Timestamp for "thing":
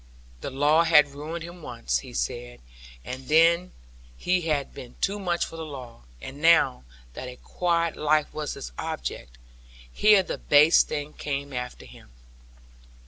10.81-11.13